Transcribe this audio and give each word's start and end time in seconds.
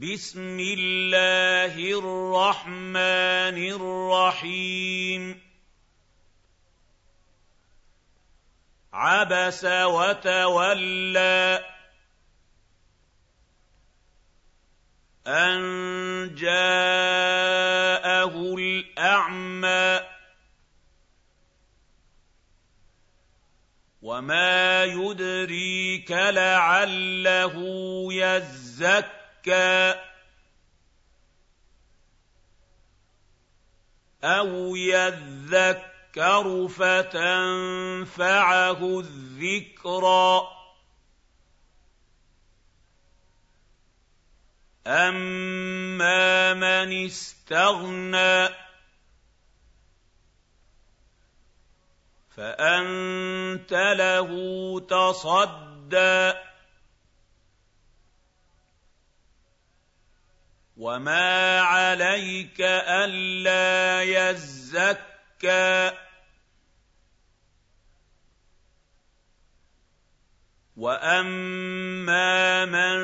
بسم 0.00 0.56
الله 0.60 1.76
الرحمن 1.76 3.58
الرحيم. 3.76 5.42
عبس 8.92 9.64
وتولى 9.64 11.64
أن 15.26 15.60
جاءه 16.34 18.34
الأعمى 18.58 20.00
وما 24.02 24.84
يدريك 24.84 26.10
لعله 26.10 27.54
يزكى 28.12 29.19
أو 34.24 34.76
يذكر 34.76 36.68
فتنفعه 36.68 38.20
الذكرى 39.00 40.42
أما 44.86 46.54
من 46.54 47.04
استغنى 47.06 48.48
فأنت 52.36 53.72
له 53.72 54.30
تصدى 54.80 56.49
وما 60.80 61.60
عليك 61.60 62.60
الا 62.60 64.02
يزكى 64.02 65.92
واما 70.76 72.64
من 72.64 72.98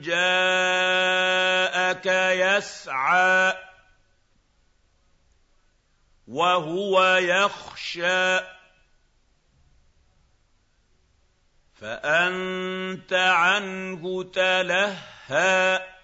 جاءك 0.00 2.06
يسعى 2.32 3.54
وهو 6.26 7.16
يخشى 7.16 8.38
فانت 11.74 13.12
عنه 13.12 14.22
تلهى 14.22 15.95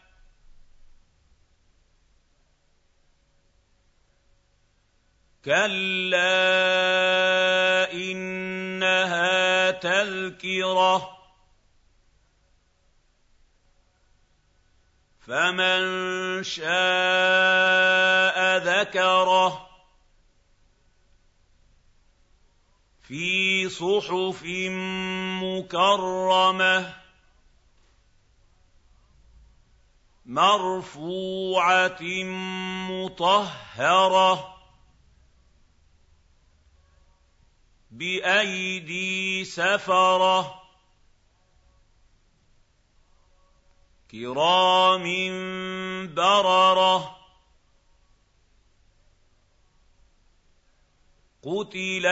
كَلَّا 5.45 6.23
إِنَّهَا 7.93 9.71
تَذْكِرَةٌ 9.71 11.19
فَمَن 15.27 15.83
شَاءَ 16.43 16.69
ذَكَرَهُ 18.59 19.69
فِي 23.03 23.69
صُحُفٍ 23.69 24.43
مُّكَرَّمَةٍ 25.43 26.95
مَّرْفُوعَةٍ 30.27 32.03
مُّطَهَّرَةٍ 32.91 34.62
بأيدي 37.93 39.45
سفرة 39.45 40.63
كرام 44.11 45.05
بررة 46.15 47.19
قتل 51.43 52.07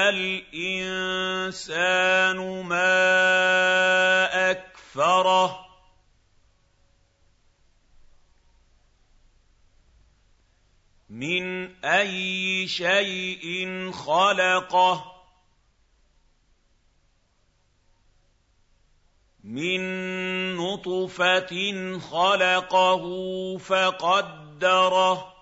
الإنسان 0.54 1.46
ما 2.66 2.90
أكفره 4.50 5.66
من 11.10 11.74
أي 11.84 12.68
شيء 12.68 13.90
خلقه 13.92 15.19
مِن 19.50 19.80
نُّطْفَةٍ 20.56 21.52
خَلَقَهُ 21.98 23.02
فَقَدَّرَهُ 23.58 25.32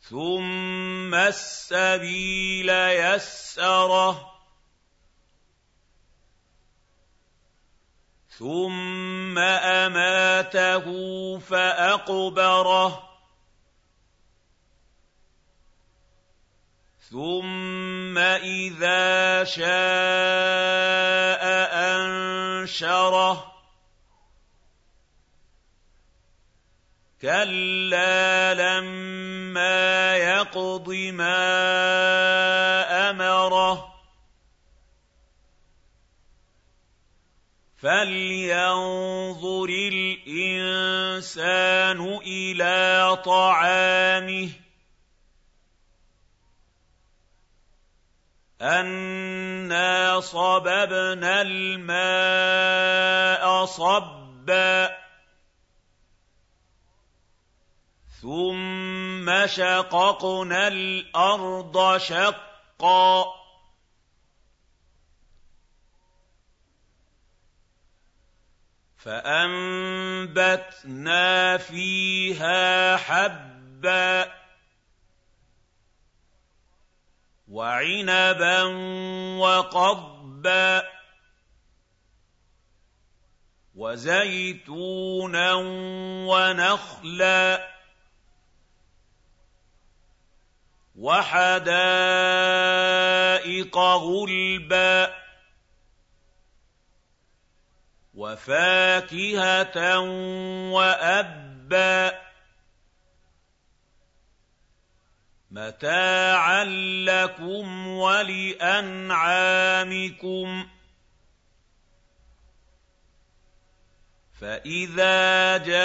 ثُمَّ 0.00 1.14
السَّبِيلَ 1.14 2.68
يَسَّرَهُ 2.68 4.30
ثُمَّ 8.38 9.38
أَمَاتَهُ 9.38 10.86
فَأَقْبَرَهُ 11.38 13.10
ثُمَّ 17.10 18.03
إِذَا 18.18 19.44
شَاءَ 19.44 19.66
أَنشَرَهُ. 21.72 23.52
كَلَّا 27.22 28.54
لَمَّا 28.54 30.16
يَقْضِ 30.16 30.90
مَا 30.90 31.40
أَمَرَهُ. 33.10 33.94
فَلْيَنظُرِ 37.82 39.68
الْإِنسَانُ 39.68 41.20
إِلَىٰ 42.26 43.18
طَعَامِهِ. 43.24 44.63
أَنَّا 48.64 50.20
صَبَبْنَا 50.20 51.42
الْمَاءَ 51.42 52.04
صَبًّا 53.64 54.96
ثُمَّ 58.22 59.46
شَقَقْنَا 59.46 60.68
الْأَرْضَ 60.68 61.98
شَقًّا 61.98 63.24
فَأَنبَتْنَا 69.04 70.36
فِيهَا 71.56 72.96
حَبًّا 72.96 74.43
وَعِنَبًا 77.54 78.62
وَقَضْبًا 79.38 80.82
وَزَيْتُونًا 83.74 85.52
وَنَخْلًا 86.26 87.68
وَحَدَائِقَ 90.98 91.74
غُلْبًا 93.78 95.14
وَفَاكِهَةً 98.14 99.98
وَأَبًّا 100.70 102.23
مَّتَاعًا 105.54 106.64
لَّكُمْ 107.04 107.88
وَلِأَنْعَامِكُمْ. 107.88 109.14
فَإِذَا 114.40 115.56
جَاءَتِ 115.56 115.82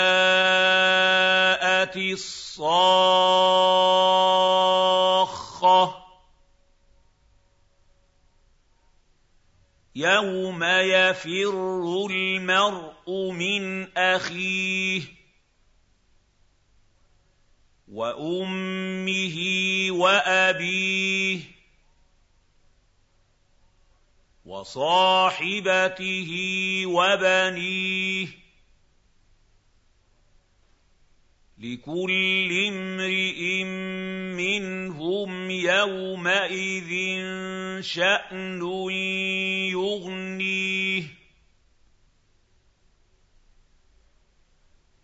الصَّاخَّةُ 1.98 2.90
يَوْمَ 9.96 10.64
يَفِرُّ 10.64 12.08
الْمَرْءُ 12.12 13.32
مِنْ 13.32 13.98
أَخِيهِ 13.98 15.19
وَأُمِّهِ 17.90 19.38
وَأَبِيهِ 19.92 21.40
وَصَاحِبَتِهِ 24.46 26.32
وَبَنِيهِ 26.86 28.28
لِكُلِّ 31.60 32.52
امْرِئٍ 32.68 33.64
مِّنْهُمْ 34.38 35.52
يَوْمَئِذٍ 35.52 36.92
شَأْنٌ 37.82 38.62
يُغْنِيهِ 39.72 41.04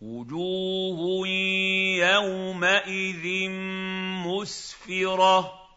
وُجُوهٌ 0.02 1.28
يَوْمَئِذٍ 2.16 3.50
مُّسْفِرَةٌ. 4.28 5.68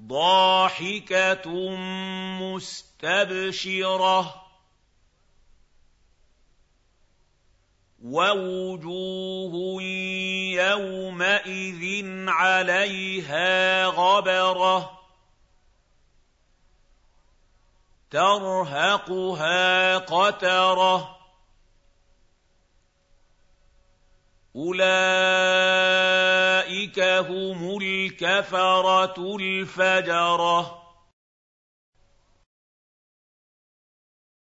ضَاحِكَةٌ 0.00 1.70
مُّسْتَبْشِرَةٌ. 2.40 4.46
وَوُجُوهٌ 8.02 9.82
يَوْمَئِذٍ 10.52 12.04
عَلَيْهَا 12.28 13.86
غَبَرَةٌ. 13.86 15.00
تَرْهَقُهَا 18.10 19.98
قَتَرَةٌ. 19.98 21.19
أُولَٰئِكَ 24.56 24.90
هُمُ 27.00 27.78
الْكَفَرَةُ 27.82 29.36
الْفَجَرَةُ 29.36 30.89